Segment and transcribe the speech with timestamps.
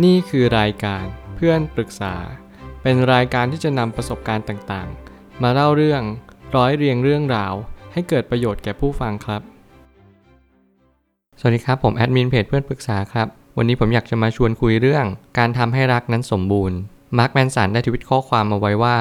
[0.00, 1.04] นี่คือรายการ
[1.36, 2.14] เพื่อนปรึกษา
[2.82, 6.02] เป็นรายการที่จะนำประสบการณ์ต่างๆ มาเล่าเรื่อง
[6.56, 7.54] ร้อยเรียงเรื่องราว
[7.92, 9.42] ให้เกิดประโยชน์แก่ผู้ฟังครับ
[11.40, 13.26] สวัสดีครับ ผมแอดมินเพจเพื่อนปรึกษาครับ
[13.56, 15.06] วันนี้ผมอยากจะมาชวนคุยเรื่อง
[15.38, 16.78] การทำให้รักนั้นสมบูรณ์
[17.18, 18.96] มาร์คแมนสันได้ทวิตข้อความมาไว้ว่า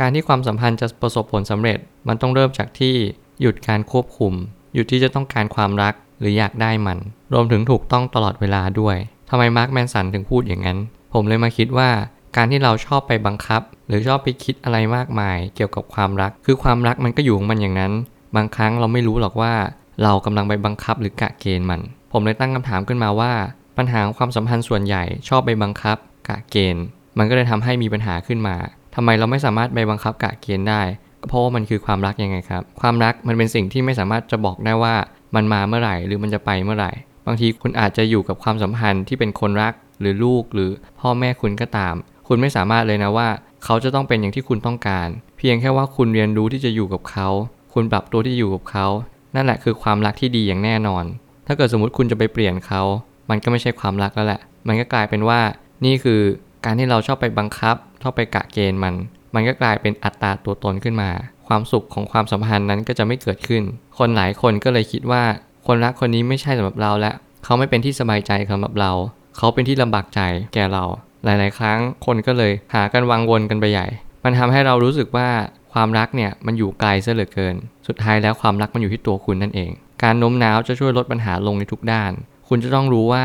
[0.00, 1.78] การที่ความสัมพันธ์จะประสบผลสำเร็จ
[2.08, 2.94] มันต้องเริ่มจากที่
[3.40, 4.32] หยุดการควบคุม
[4.74, 6.98] หยุดที่จะต้องการความรักหรืออยากได้มัน
[7.32, 8.96] รวมถึงถูกต้องตลอดเวลาด้วย
[9.30, 10.78] ทำไมมาร์คแมนสันถึงพูดอย่างนั้น
[11.12, 11.90] ผมเลยมาคิดว่า
[12.36, 17.92] การที่เราชอบไปบังคับ หรือชอบไปคิดอะไรมากมาย เกี่ยวกับความรัก คือความรักมันก็อยู่ของมันอย่างนั้น
[18.36, 19.54] บางครั้งเราไม่รู้หรอกว่า
[20.02, 21.80] เรากำลังไปบังคับหรือกะเกณฑ์มัน
[22.12, 23.32] ผมเลยตั้งคำถามขึ้นมาว่า
[23.78, 25.96] ปัญหาของความสัมพันธ์ส่วนใหญ่ชอบไปบังคับ
[26.28, 26.84] กะเกณฑ์
[27.18, 28.56] มันก็เลยทำให้มีปัญหาขึ้นมา
[28.94, 30.82] ทำไมเราไม่สามารถไปบังคับกะเกณฑ์ได้
[31.20, 34.94] ก็เพราะว่ามันคือความรักยังไงครับ ความรักมันเป็นสิ่งที่ไม่สามารถจะบอกได้ว่า
[35.34, 36.92] มันมาเมื่อไหร่ หรือมันจะไปเมื่อไหร่
[37.26, 41.94] บางทีคุณอาจจะอยู่กับความสัมพันธ์ที่เป็นคนรักหรือลูกหรือพ่อแม่คุณก็ตาม
[42.28, 43.28] คุณไม่สามารถเลยนะว่า
[43.64, 47.28] เขาจะต้องเป็นอย่างที่คุณต้องการ เพียงแค่ว่าคุณเรียนรู้ที่จะอยู่กับเขา
[47.74, 48.86] คุณปรับตัวที่จะอยู่กับเขา
[49.34, 51.04] นั่นแหละคือความรักที่ดีอย่างแน่นอน
[51.46, 52.82] ถ้าเกิดสมมติคุณจะไปเปลี่ยนเขา
[53.30, 55.40] มันก็ไม่ใช่ความรักแล้วแหละ มันก็กลายเป็นว่า
[55.84, 56.20] นี่คือ
[56.64, 58.94] การที่เราชอบไปบังคับชอบไปกะเกณฑ์มัน
[59.34, 61.10] มันก็กลายเป็นอัตราตัวตนขึ้นมา
[61.46, 63.62] ความสุขของความสัมพันธ์นั้นก็จะไม่เกิดขึ้น
[63.98, 65.22] คนหลายคนก็เลยคิดว่า
[65.66, 67.14] คนรักคนนี้ไม่ใช่สำหรับเราแล้ว
[67.44, 68.92] เขาไม่เป็นที่สบายใจสำหรับเรา
[69.36, 70.20] เขาเป็นที่ลำบากใจ
[70.54, 70.84] แก่เรา
[71.24, 73.86] หลาย ๆ ครั้งคนก็เลยหากันวังวนกันไปใหญ่
[74.24, 75.28] มันทำให้เรารู้สึกว่า
[75.72, 77.54] ความรักเนี่ยมันอยู่ไกลซะเหลือเกิน
[77.86, 79.70] สุดท้ายแล้วความรักมันอยู่ที่ตัวคุณนั่นเอง
[80.02, 82.12] การโน้มน้าวจะช่วยลดปัญหาลงในทุกด้าน
[82.48, 83.24] คุณจะต้องรู้ว่า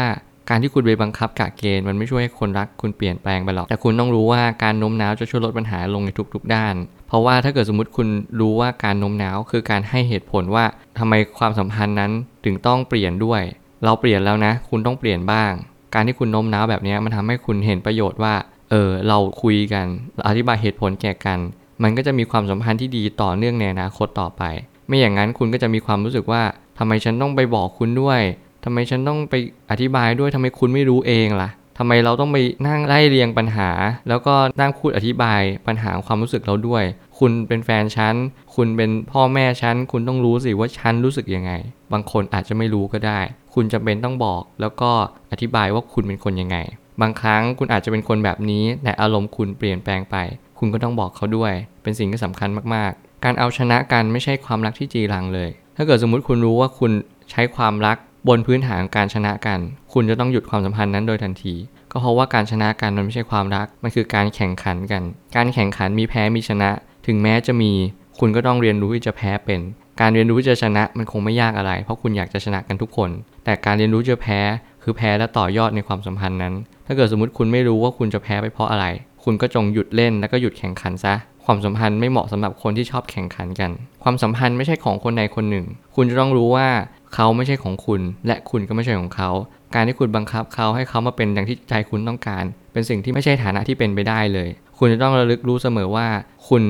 [0.50, 6.76] การที่คุณไปบังคับกะเกณฑ์มันไม่ช่วยให้คนรักคุณเปลี่ยนแปลงไปหรอก แต่คุณต้องรู้ว่าการโน้มน้าวจะช่วยลดปัญหาลงในทุก ๆ ด้าน
[7.08, 8.08] เพราะว่าถ้าเกิดสมมติคุณ
[8.40, 10.66] รู้ว่าการโน้มน้าวคือการให้เหตุผลว่า
[10.98, 12.12] ทำไมความสัมพันธ์นั้น
[12.46, 13.42] ถึงต้องเปลี่ยนด้วย
[13.84, 15.52] เราเปลี่ยนแล้วนะ คุณต้องเปลี่ยนบ้าง
[15.94, 18.34] การที่คุณโน้มน้าวแบบนี้มันทำให้คุณเห็นประโยชน์ว่า
[18.70, 21.40] เออ เราคุยกันเราอธิบายเหตุผลแก่กัน
[21.84, 24.44] มันก็จะมีความสัมพันธ์ที่ดีต่อเนื่องในอนาคตต่อไป
[24.88, 26.42] ไม่อย่างนั้นคุณก็จะมีความรู้สึกว่า
[26.78, 28.22] ทำไมฉันต้องไปบอกคุณด้วย
[28.64, 29.34] ทำไมฉันต้องไป
[29.72, 33.70] อธิบายด้วยทำไมคุณไม่รู้เองล่ะทำไมเราต้องไปนั่งไล่เรียงปัญหา
[34.10, 36.84] แล้วก็นั่งพูดอธิบายปัญหาความรู้สึกเราด้วย
[37.20, 38.16] คุณเป็นแฟนฉัน
[38.56, 41.52] คุณเป็นพ่อแม่ฉัน คุณต้องรู้สิว่าฉันรู้สึกยังไง
[41.94, 43.20] บางคนอาจจะไม่รู้ก็ได้
[43.54, 44.92] คุณจำเป็นต้องบอก แล้วก็
[45.32, 46.58] อธิบายว่าคุณเป็นคนยังไง
[47.02, 50.16] บางครั้งคุณอาจจะเป็นคนแบบนี้ แต่อารมณ์คุณเปลี่ยนแปลงไป
[50.60, 56.92] คุณก็ต้องบอกเขาด้วย เป็นสิ่งที่สำคัญมากๆ การเอาชนะกันไม่ใช่ความรักที่จีรังเลย ถ้าเกิดสมมุติคุณรู้ว่าคุณ
[57.32, 59.60] ใช้ความรัก บนพื้นฐานการชนะกัน
[59.94, 61.54] คุณจะต้องหยุดความสัมพันธ์นั้นโดยทันที
[61.92, 65.04] ก็เพราะว่าการชนะกันมันไม่ใช่ความรัก มันคือการแข่งขันกัน
[65.36, 66.70] การแข่งขันมีแพ้มีชนะ
[67.08, 67.72] ถึงแม้จะมี
[68.20, 69.60] คุณก็ต้องเรียนรู้ที่จะแพ้เป็น
[70.02, 73.10] การเรียนรู้ที่จะชนะมันคงไม่ยากอะไร เพราะคุณอยากจะชนะกันทุกคน
[73.46, 74.40] แต่การเรียนรู้จะแพ้
[74.84, 76.54] คือแพ้และต่อยอดในความสัมพันธ์นั้น
[76.86, 78.86] ถ้าเกิดสมมติคุณไม่รู้ว่าคุณจะแพ้ไปเพราะอะไร
[79.24, 81.14] คุณก็จงหยุดเล่นแล้วก็หยุดแข่งขันซะ
[81.46, 83.72] ความสัมพันธ์ไม่เหมาะสำหรับคนที่ชอบแข่งขันกัน
[84.04, 85.66] ความสัมพันธ์ไม่ใช่ของคนใดคนหนึ่ง
[85.96, 86.68] คุณจะต้องรู้ว่า
[87.16, 89.30] เขาไม่ใช่ของคุณ และคุณก็ไม่ใช่ของเขา
[89.76, 96.08] การที่คุณบังคับเขาให้เขามาเป็นอย่างที่ใจคุณต้องการ เป็นสิ่งที่ไม่ใช่ฐานะที่เป็นไปได้เลย คุณจะต้องระลึกรู้เสมอว่า
[96.48, 96.64] คุณ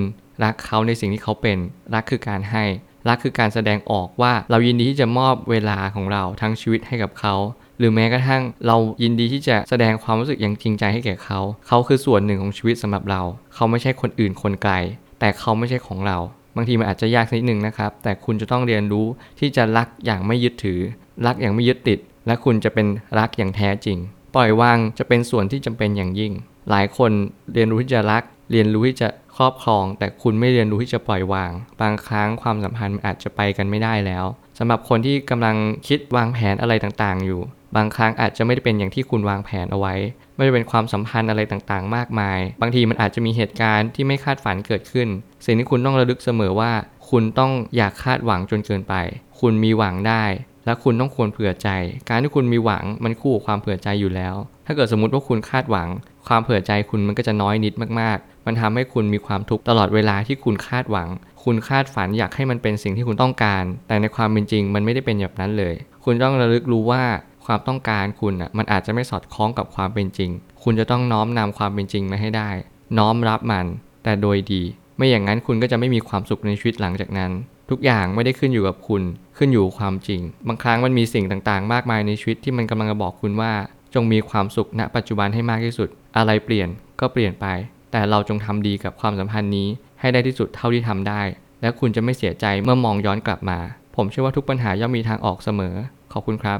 [0.43, 1.57] รักเขาในสิ่งที่เขาเป็น
[1.93, 2.63] รักคือการให้
[3.09, 7.35] รักคือการแสดงออกว่าเรายินดีที่จะมอบเวลาของเราทั้งชีวิตให้กับเขา
[7.77, 13.21] หรือแม้กระทั่งเรายินดีที่จะแสดงความรู้สึกอย่างจริงใจให้แก่เขา เขาคือส่วนหนึ่งของชีวิตสำหรับเรา
[13.55, 14.73] เขาไม่ใช่คนอื่นคนไกล
[15.19, 16.17] แต่เขาไม่ใช่ของเรา
[16.55, 19.05] บางทีมันอาจจะยากนิดนึงนะครับ แต่คุณจะต้องเรียนรู้
[19.39, 20.79] ที่จะรักอย่างไม่ยึดถือ
[21.25, 22.87] รักอย่างไม่ยึดติด และคุณจะเป็น
[23.19, 23.97] รักอย่างแท้จริง
[24.35, 26.33] ปล่อยวางจะเป็นส่วนที่จำเป็นอย่างยิ่ง
[26.69, 27.11] หลายคน
[27.53, 31.51] เรียนรู้ที่จะรัก เรียนรู้ที่จะครอบครอง แต่คุณไม่เรียนรู้ที่จะปล่อยวาง
[31.81, 34.25] บางครั้งความสัมพันธ์อาจจะไปกันไม่ได้แล้ว
[34.59, 35.55] สำหรับคนที่กำลัง
[35.87, 37.41] คิดวางแผนอะไรต่างๆ อยู่
[37.75, 39.95] บางครั้งอาจจะไม่ได้เป็นอย่างที่คุณวางแผนเอาไว้
[40.35, 45.07] ไม่ได้เป็นความสัมพันธ์อะไรต่างๆ มากมาย บางทีมันอาจจะมีเหตุการณ์ที่ไม่คาดฝันเกิดขึ้น
[45.45, 46.71] สิ่งที่คุณต้องระลึกเสมอว่า
[47.09, 48.95] คุณต้องอยากคาดหวังจนเกินไป
[49.39, 50.23] คุณมีหวังได้
[50.65, 51.69] และคุณต้องควรเผื่อใจ
[52.09, 55.89] การที่คุณมีหวังมันคู่กับความเผื่อใจอยู่แล้ว ถ้าเกิดสมมติว่าคุณคาดหวัง
[56.27, 61.09] ความเผื่อใจคุณมันก็จะน้อยนิดมากๆ มันทำให้คุณมีความทุกข์ตลอดเวลาที่คุณคาดหวัง
[61.43, 67.03] คุณคาดฝันอยากให้มันเป็นสิ่งที่คุณต้องการ แต่ในความเป็นจริง มันไม่ได้เป็นแบบนั้นเลย คุณต้องระลึกรู้ว่า
[67.51, 70.31] ความต้องการคุณอะมันอาจจะไม่สอดคล้องกับความเป็นจริง
[70.63, 72.49] คุณจะต้องน้อมนำความเป็นจริงมาให้ได้
[72.97, 73.65] น้อมรับมัน
[74.03, 74.61] แต่โดยดี
[74.97, 77.31] ไม่อย่างนั้นคุณก็จะไม่มีความสุขในชีวิตหลังจากนั้น
[77.69, 79.03] ทุกอย่างไม่ได้ขึ้นอยู่กับคุณ
[79.37, 83.51] ขึ้นอยู่ความจริง บางครั้งมันมีสิ่งต่างๆ มากมายในชีวิตที่มันกำลังจะบอกคุณว่า
[83.93, 86.69] จงมีความสุขณ ปัจจุบันให้มากที่สุด อะไรเปลี่ยน
[86.99, 87.45] ก็เปลี่ยนไป
[87.91, 89.67] แต่เราจงทำดีกับความสัมพันธ์นี้
[89.99, 91.21] ให้ได้ที่สุดเท่าที่ทำได้
[91.61, 93.59] และคุณจะไม่เสียใจเมื่อมองย้อนกลับมา
[93.95, 95.75] ผมเชื่อว่าทุกปัญหาย่อมมีทางออกเสมอ
[96.13, 96.59] ขอบคุณครับ